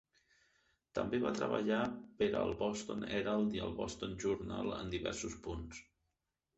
[0.99, 1.83] També va treballar
[2.23, 5.89] per al "Boston Herald" i el "Boston Journal" en diversos punts.